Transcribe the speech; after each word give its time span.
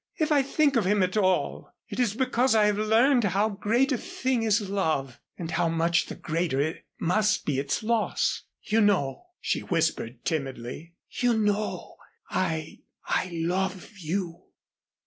"If 0.17 0.31
I 0.31 0.41
think 0.41 0.75
of 0.77 0.85
him 0.85 1.03
at 1.03 1.15
all, 1.15 1.69
it 1.87 1.99
is 1.99 2.15
because 2.15 2.55
I 2.55 2.65
have 2.65 2.79
learned 2.79 3.23
how 3.23 3.49
great 3.49 3.91
a 3.91 3.99
thing 3.99 4.41
is 4.41 4.67
love 4.67 5.19
and 5.37 5.51
how 5.51 5.69
much 5.69 6.07
the 6.07 6.15
greater 6.15 6.79
must 6.99 7.45
be 7.45 7.59
its 7.59 7.83
loss. 7.83 8.41
You 8.63 8.81
know," 8.81 9.27
she 9.39 9.59
whispered, 9.59 10.25
timidly, 10.25 10.95
"you 11.11 11.37
know 11.37 11.97
I 12.31 12.79
I 13.05 13.29
love 13.31 13.91
you." 13.99 14.45